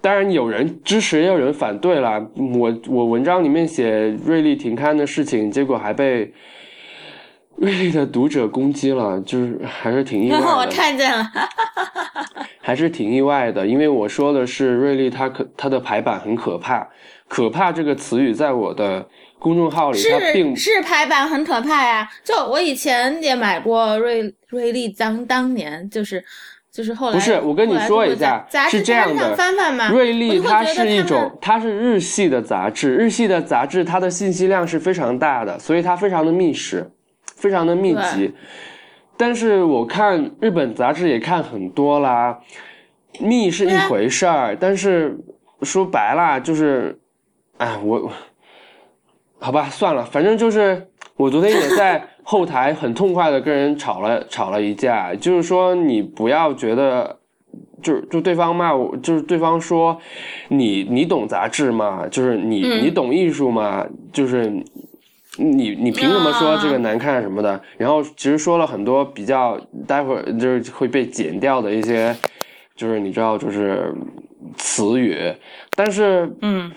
[0.00, 2.28] 当然有人支持，也有人反对了。
[2.58, 6.34] 我我文章里面写瑞丽停刊的事情，结果还被
[7.56, 10.46] 瑞丽的读者攻击了，就是还是挺意外的。
[10.56, 11.24] 我看见了，
[12.60, 16.88] 还是挺意外的，因为我说的是瑞丽，它可它的排版很可怕，
[17.28, 19.06] 可怕这个词语在我的。
[19.36, 22.08] 公众号里，是是排版很可怕呀！
[22.24, 26.24] 就我以前也买过瑞瑞丽，当当年就是
[26.72, 29.90] 就是后来不是我跟你说一下，是这样的，翻翻嘛。
[29.90, 36.90] 瑞丽它是一种，它是日系的杂志，日系的杂志它的信息量是非常大的，所以它非常的密实，
[37.36, 38.32] 非常的密集。
[39.16, 42.38] 但是我看日本杂志也看很多啦，
[43.20, 45.18] 密是一回事儿，但是
[45.62, 46.98] 说白了就是，
[47.58, 48.10] 哎我。
[49.40, 57.18] 好吧，算了，反正就是我昨天也在后台很痛快的跟人吵了 吵了一架，就是说你不要觉得，
[57.82, 59.98] 就就对方骂我，就是对方说
[60.48, 62.06] 你你懂杂志吗？
[62.10, 63.86] 就是你你懂艺术吗？
[64.10, 64.50] 就是
[65.38, 67.60] 你你凭什么说这个难看什么的？
[67.76, 72.14] 然后其实说了很多比较待会儿就是会被剪掉的一些，
[72.76, 73.94] 就是你知道就是
[74.56, 75.16] 词语，
[75.74, 76.72] 但是嗯。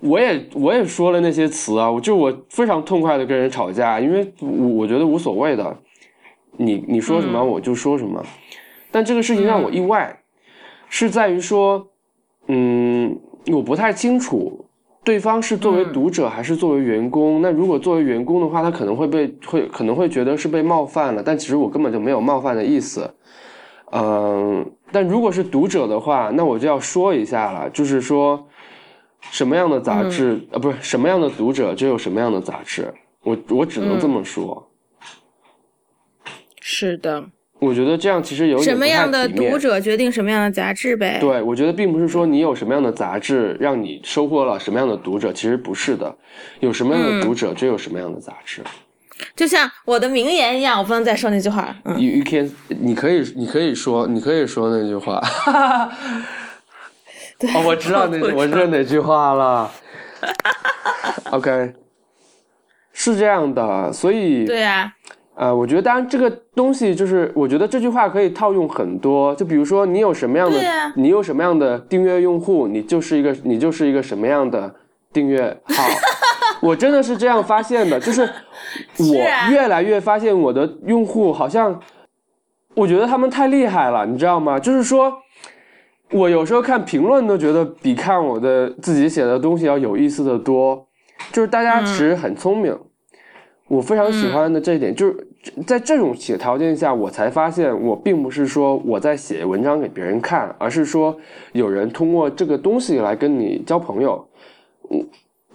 [0.00, 5.76] 我也我也说了那些词啊，我就我非常痛快的跟人吵架，因为我我觉得无所谓的，
[6.56, 8.24] 你你说什么我就说什么，
[8.90, 10.20] 但这个事情让我意外，
[10.88, 11.88] 是在于说，
[12.46, 13.16] 嗯，
[13.52, 14.64] 我不太清楚
[15.04, 17.42] 对方是作为读者还是作为员工。
[17.42, 23.14] 那如果作为员工的话，他可能会被会可能会觉得是被冒犯了，但其实我根本就没有冒犯的意思。
[23.92, 28.48] 嗯，但如果是读者的话，那我就要说一下了，就是说。
[29.30, 30.58] 什么样的杂志啊？
[30.58, 32.92] 不是什么样的读者就有什么样的杂志。
[33.22, 34.68] 我我只能这么说。
[36.60, 37.26] 是的，
[37.62, 41.18] 我觉得这样其实有什么样的读者决定什么样的杂志呗。
[41.20, 46.12] 对，我觉得并不是说你有什么样的杂志让你收获了什么样的读者，其实不是的。
[46.58, 48.62] 有什么样的读者就有什么样的杂志。
[49.36, 51.72] 就像我的名言一样，我不能再说那句话。
[51.84, 55.22] You you can，你可以你可以说你可以说那句话。
[57.54, 59.70] 哦，我知道那 我知道哪句话了。
[61.30, 61.74] OK，
[62.92, 64.92] 是这样的，所以对呀，
[65.42, 69.34] 呃，我觉得当然这个东西就是，我觉得这句话可以套用很多。
[69.34, 70.56] 就比如说，你有什么样的，
[70.94, 74.72] 你有什么样的订阅用户，你就是一个你就是一个什么样的
[75.12, 75.82] 订阅号。
[76.62, 78.22] 我真的是这样发现的，就是
[79.00, 81.76] 我越来越发现我的用户好像，
[82.76, 84.60] 我觉得他们太厉害了，你知道吗？
[84.60, 85.12] 就是说。
[86.12, 90.86] 我有时候看评论都觉得比看我的自己写的东西要有意思的多，
[91.32, 92.78] 就是大家其实很聪明，
[93.66, 95.26] 我非常喜欢的这一点，就是
[95.66, 101.16] 在这种写条件下，我才发现我并不是说我在写文章给别人看，而是说
[101.52, 104.26] 有人通过这个东西来跟你交朋友。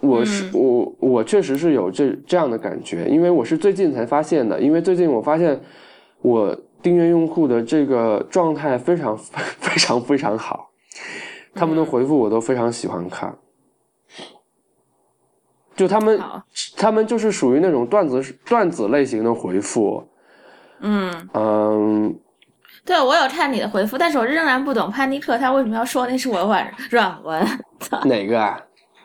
[0.00, 5.58] 我是我我确实是有这这样的感觉，因为我是最近才发现的，因为最近我发现
[6.22, 10.70] 我订阅用户的这个状态非常 非常非常好，
[11.54, 13.36] 他们的回复我都非常喜欢看，
[15.78, 16.20] 就他们
[16.76, 20.06] 他们就是属于那种段子段子类型的回复，
[20.80, 22.18] 嗯嗯。
[22.84, 27.46] 对，我有看你的回复，但是我仍然不懂潘尼克他为什么要说那是我软软文。
[28.04, 28.58] 哪个啊？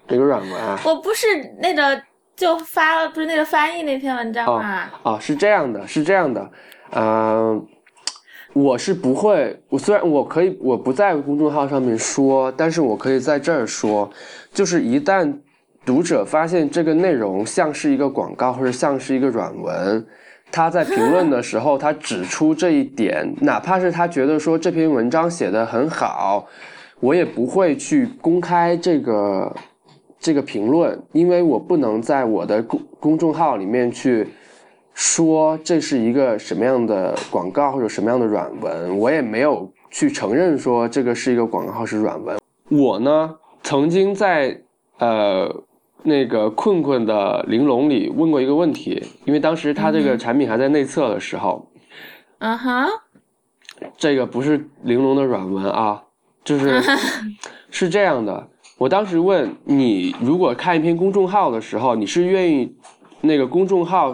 [0.07, 0.79] 哪个软文啊？
[0.85, 1.27] 我不是
[1.61, 2.01] 那个
[2.33, 4.89] 就发了，不是那个翻译那篇文章吗？
[5.03, 6.49] 哦，是这样的，是这样的，
[6.95, 7.67] 嗯，
[8.53, 14.09] 我是不会，我虽然我可以，我不在公众号上面说，但是我可以在这儿说，
[14.53, 15.37] 就是一旦
[15.85, 20.05] 读者发现这个内容像是一个广告或者像是一个软文。
[20.51, 26.47] 他在评论的时候，他指出这一点， 哪怕是他觉得说这篇文章写的很好，
[26.99, 29.55] 我也不会去公开这个
[30.19, 34.27] 这个评论，因为我不能在我的公公众号里面去
[34.93, 42.37] 说这是一个什么样的广告或者什么样的软文，我也没有去承认说这个是一个广告是软文。
[42.69, 44.61] 我呢，曾经在
[44.99, 45.63] 呃。
[46.03, 51.69] 那个困困的玲珑里问过一个问题，因为当时他这个产品还在内测的时候，
[52.39, 52.89] 嗯哼，
[53.97, 56.03] 这个不是玲珑的软文啊，
[56.43, 56.81] 就是
[57.71, 58.49] 是这样的。
[58.77, 62.75] 我当时问你，如果看一篇公众号的时候，你是愿意
[63.21, 64.13] 那个公众号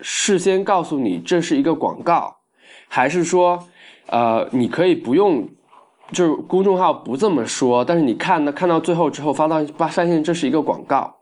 [0.00, 2.36] 事先告诉你这是一个广告，
[2.88, 3.58] 还是说，
[4.08, 5.48] 呃，你可以不用，
[6.12, 11.16] 就是公众号不这么说，但是你看呢，看到最后之后发到发发现这是一个广告。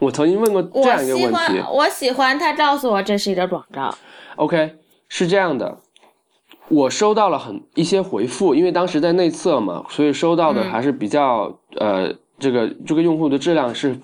[0.00, 3.94] 我曾经问过这样一个问题，我喜欢他告诉我这是一个广告。
[4.36, 4.76] OK，
[5.10, 5.78] 是这样的，
[6.68, 13.94] 我收到了很一些回复，因为当时在内测嘛，所以收到的还是比较呃，这个这个用户的质量是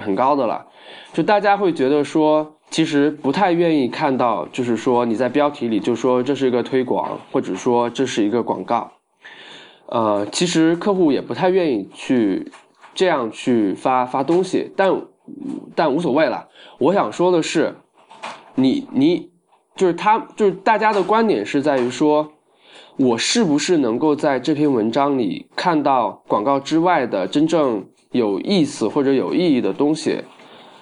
[0.00, 0.66] 很高的了。
[1.12, 8.90] 就大家会觉得说，其实不太愿意看到，就是说你在标题里就说这是一个推广，或者说这是一个广告。
[9.86, 12.50] 呃，其实客户也不太愿意去
[12.92, 14.92] 这样去发发东西，但。
[15.74, 16.48] 但无所谓了。
[16.78, 17.74] 我想说的是，
[18.54, 19.30] 你你
[19.74, 22.32] 就是他，就是大家的观点是在于说，
[22.96, 30.22] 我是不是能够在这篇文章里看到广告之外的真正有意思或者有意义的东西？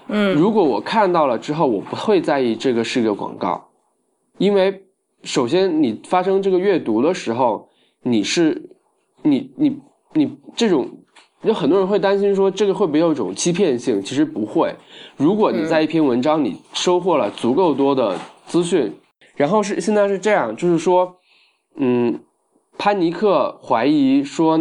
[0.09, 3.69] 嗯，如果我看到了之后，我不会在意这个是个广告，
[4.39, 4.85] 因为
[5.23, 7.69] 首先你发生这个阅读的时候，
[8.03, 8.71] 你是
[9.23, 9.79] 你你
[10.15, 10.99] 你这种。
[11.43, 14.01] 有很多人会担心说这个会不会有一种欺骗性？
[14.01, 14.73] 其实不会。
[15.17, 18.93] 如果你在一篇文章里收获了足够多的资讯，
[19.35, 21.17] 然后是现在是这样，就是说，
[21.75, 22.21] 嗯，
[22.79, 24.61] 潘尼克怀疑说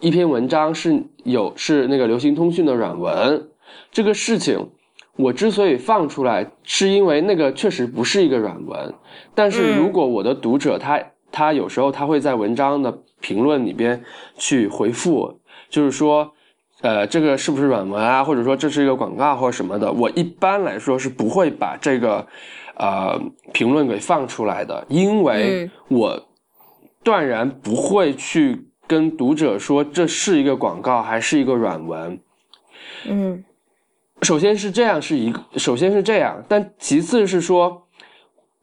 [0.00, 3.48] 一篇文章是有是那个流行通讯的软文，
[3.90, 4.68] 这个事情
[5.16, 8.94] 我之所以放出来，是因为那个确实不是一个软文。
[9.34, 14.04] 但是如果我的读者他他有时候他会在文章的评论里边
[14.36, 15.38] 去回复。
[15.72, 16.30] 就是说，
[16.82, 18.22] 呃，这个是不是软文啊？
[18.22, 19.90] 或者说这是一个广告或者什么的？
[19.90, 22.26] 我一般来说是不会把这个，
[22.76, 23.18] 呃，
[23.54, 26.22] 评论给放出来的，因为我
[27.02, 32.20] 断然不会去跟读者说这是一个广告还是一个软文。
[33.06, 33.42] 嗯，
[34.20, 37.82] 首先是这样，是一个，首先是这样，但其次是说，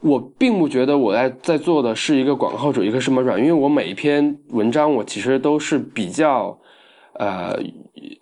[0.02, 6.56] 我并不觉得我在在做的是一个广告主，一个什么软，因为我每一篇文章我其实都是比较。
[7.20, 7.56] 呃，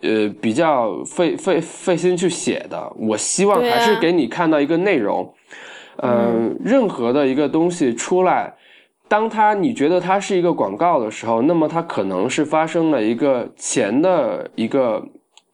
[0.02, 2.92] 呃，比较费费费心去写的。
[2.98, 5.34] 我希望还是给你看到一个内容。
[6.04, 8.54] 嗯，任何的一个东西出来，
[9.08, 15.02] 当它你觉得它是一个广告的时候，那么它可能是发生了一个钱的一个。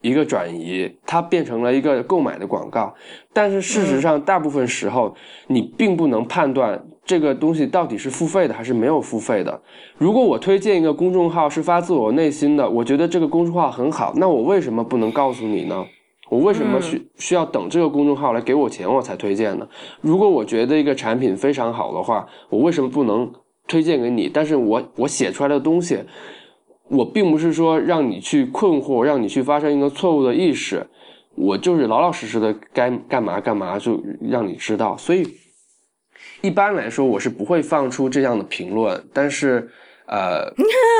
[0.03, 2.93] 一个转移，它变成了一个购买的广告，
[3.31, 5.15] 但是事实上，大部分时候
[5.47, 9.61] 你并不能判断这个东西到底是付费的还是没有付费的。
[9.97, 15.85] 如果我推荐一个公众号是发自我内心的，我觉得这个公众号很好，那我为什么不能告诉你呢？
[16.29, 19.67] 我为什么需需要等这个公众号来给我钱我才推荐呢？
[20.01, 23.31] 如果我觉得一个产品非常好的话，我为什么不能
[23.67, 24.29] 推荐给你？
[24.33, 25.99] 但是我我写出来的东西。
[26.89, 30.85] 我并不是说让你去困惑，让你去发生一个错误的意识，
[31.33, 34.95] 我就是老老实实的该干嘛干嘛，就让你知道。
[34.97, 35.25] 所以
[36.43, 39.67] 一般来说，我是不会放出这样的评论，但是。
[40.05, 40.43] 呃，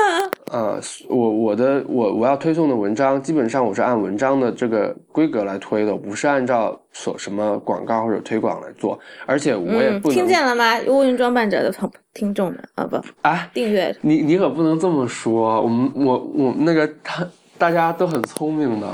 [0.50, 0.80] 呃，
[1.10, 10.80] 我我的我我要推送的文章，基本上我是按文章的这个规格来推的，不是按照所什么广告或者推广来做，而且我也不能听见了吗？
[10.86, 17.28] 乌云装扮者的朋听众们啊，不啊，订阅你你可不能这么说，我们我我那个他
[17.58, 18.88] 大家都很聪明的，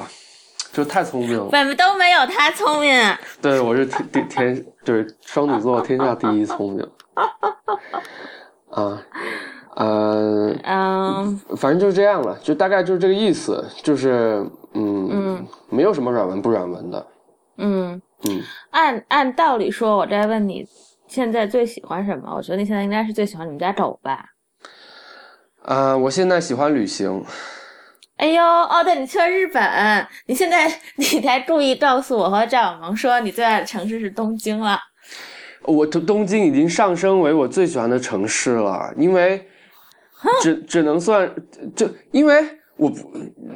[0.72, 1.44] 就太聪明了。
[1.44, 2.92] 我们都没有他聪明。
[3.42, 6.88] 对，我是天天天，就是双子座天下第一聪明。
[8.70, 9.02] 啊，
[9.74, 17.06] 呃，嗯，反正就是这样了，就大概就是这个意思，就是嗯嗯，没有什么软文不软文的。
[17.58, 18.40] 嗯嗯，
[18.70, 20.64] 按按道理说，我在问你
[21.08, 22.32] 现在最喜欢什么？
[22.34, 24.24] 我觉得你现在应该是最喜欢你们家狗吧？
[25.64, 27.24] 啊，我现在喜欢旅行。
[28.20, 34.78] 哎呦，哦，对，你去了日本，你现在 你才故意告诉我和赵小萌说你最爱的城市是东京了。
[35.62, 39.48] 我东东京已经上升为我最喜欢的城市了，因为
[40.42, 41.34] 只只能算
[41.74, 42.44] 就因为
[42.76, 43.10] 我不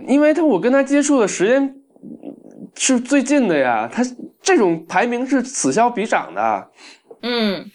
[0.08, 1.76] 因为他我跟他接触的时间
[2.74, 4.02] 是最近的呀，他
[4.40, 6.70] 这种排名是此消彼长的。
[7.20, 7.70] 嗯，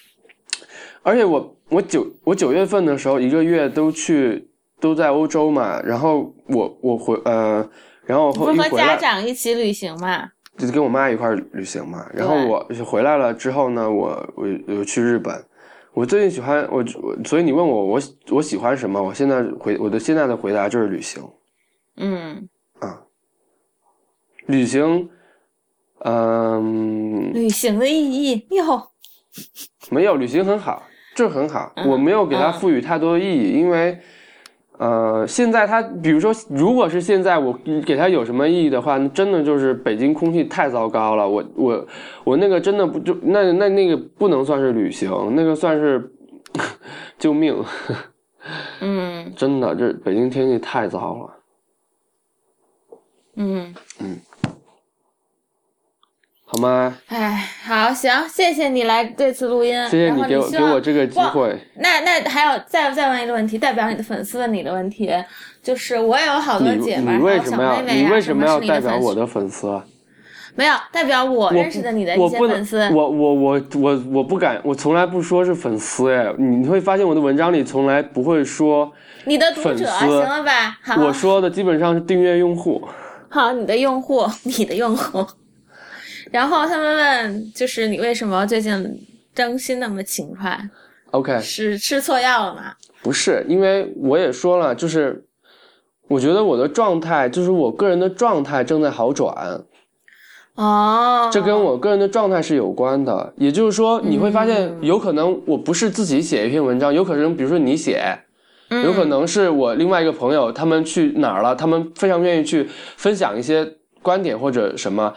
[1.03, 4.48] 而且我我九我九月份的时候一个月都去
[4.79, 7.67] 都在欧洲嘛，然后我我回呃，
[8.05, 10.29] 然后不是和家长一起旅行嘛？
[10.57, 14.45] 就跟我妈一块儿旅行嘛，然后我回来了之后呢，我我
[14.77, 15.33] 我去日本，
[15.93, 18.01] 我最近喜欢我我，所以你问我我
[18.31, 21.23] 我喜欢什么，我现在回我的现在的回答就是旅行
[21.95, 22.49] 嗯，
[22.79, 23.01] 啊，
[24.47, 25.09] 旅行，
[25.99, 28.89] 嗯，旅行的意义哟，
[29.89, 30.83] 没有旅行很好，
[31.15, 32.53] 这很好，嗯我没有给它嗯。
[32.53, 33.99] 赋予太多的意义，因为。
[34.79, 37.51] 呃，现在它，比如说，如果是现在我
[37.85, 41.27] 给它有什么意义的话，那真的就是北京空气太糟糕了。
[41.27, 41.87] 我我
[42.23, 46.09] 我那个真的不就那那那个不能算是旅行，那个算是
[47.17, 47.61] 救命。
[48.79, 51.35] 嗯真的，这北京天气太糟了。
[53.35, 53.75] 嗯，
[56.51, 56.97] 好吗？
[57.09, 61.55] 哎，好，行，谢谢你来这次录音，谢谢你给我给我这个机会。
[61.75, 65.13] 那那还有再再问一个问题，代表你的粉丝问你的问题，
[65.61, 68.59] 就是我也有好多姐妹，你为什么要妹妹啊，你为什么要？
[68.61, 69.85] 代表我的粉丝啊？
[70.55, 72.95] 没有代表我我认识的你的一我不能些粉丝。
[72.95, 78.91] 我我我我我不敢，我从来不说是粉丝哎，你会发现我的文章里从来不会说，
[79.25, 80.79] 你的读者行了吧？
[80.81, 82.81] 好，我说的基本上是订阅用户。
[83.29, 85.23] 好，你的用户，你的用户。
[86.31, 90.59] 然后他们问，就是你为什么最近更新那么勤快
[91.11, 92.73] ？OK，是吃错药了吗？
[93.01, 95.25] 不是，因为我也说了，就是
[96.07, 99.63] 我觉得我的状态，就是我个人的状态正在好转，
[100.53, 103.33] 哦，这跟我个人的状态是有关的。
[103.37, 108.19] 也就是说，你会发现，嗯有可能我不是自己写一篇文章，有可能比如说你写，
[108.69, 115.13] 嗯有可能是我另外一个朋友，他们去哪儿了，他们非常愿意去分享一些观点或者什么。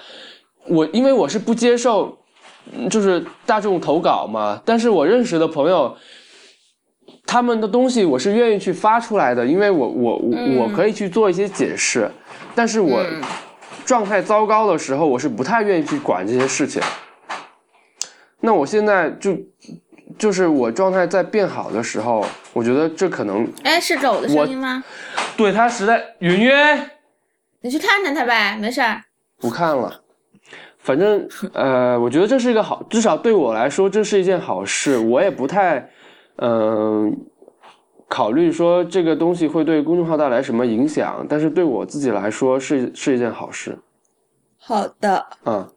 [0.67, 2.19] 我因为我是不接受，
[2.73, 5.97] 嗯就是大众投稿嘛，但是我认识的朋友，
[7.27, 12.11] 他们的东西我是愿意去发出来的，因为我我我嗯我可以去做一些解释，
[12.55, 13.23] 但是我嗯
[13.85, 16.81] 状态糟糕的时候，我是不太愿意去管这些事情。
[18.41, 19.37] 那我现在就
[20.19, 24.83] 就是我状态在变好的时候，我觉得这可能哎，是狗的声音吗？
[25.37, 26.53] 对他实在云云
[27.63, 29.03] 你去看看它呗，没事儿。
[29.39, 30.02] 不看了。
[30.83, 34.99] 反正呃，我觉得这是一个好，至少对我来说这是一件好事。
[34.99, 35.91] 我也不太
[36.37, 37.17] 嗯、
[38.09, 43.79] 考虑说这个东西会对公众号带来什么影响，但是对我自己来说是是一件好事
[44.59, 45.69] 好的，嗯。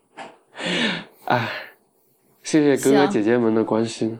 [1.25, 1.49] 哎，
[2.41, 4.17] 谢谢哥哥姐姐们的关心。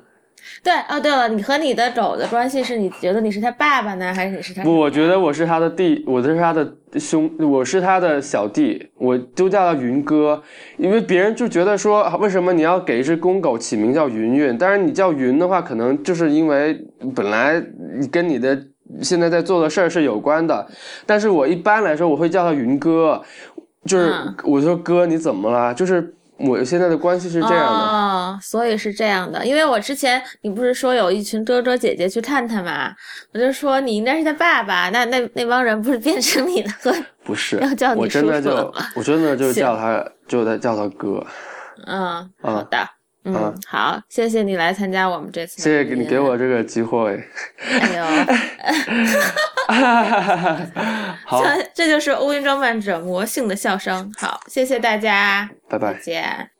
[0.64, 4.64] 对哦，对了，你和你的狗的关系是你觉得你是他爸爸呢，还是你是他？
[4.64, 10.42] 不，我觉得我是他的弟，我是他的兄，我是他的小弟，我就叫他云哥，
[10.78, 14.58] 因为别人就觉得说，啊为什么你要给一只公狗起名叫云云？
[14.58, 16.80] 但是，你叫云的话，可能就是因为
[17.16, 17.62] 本来
[18.00, 18.58] 你跟你的
[19.02, 20.68] 现在在做的事儿是有关的，
[21.06, 23.22] 但是我一般来说我会叫他云哥，
[23.86, 25.74] 就是、嗯我说哥你怎么了？
[25.74, 27.80] 就是我现在的关系是这样的。
[27.80, 32.94] 哦，所以是这样的，因为我之前你不是说有一群哥哥姐姐去探探嘛，
[33.34, 39.64] 我就说你应该是他爸爸，那那那帮人不是变成你的哥不是要叫，你我真的就叔叔我真的就行。
[39.64, 41.26] 叫他，就在叫他哥。
[41.88, 42.88] 嗯，好的，嗯，
[43.34, 47.24] 啊好，谢谢你来参加我们这次的谢谢你给我这个机会。
[47.80, 48.06] 哎呦，
[51.26, 54.12] 好，这这就是乌云装扮者魔性的笑声。
[54.18, 56.00] 好，谢谢大家，拜拜再。
[56.00, 56.55] 见。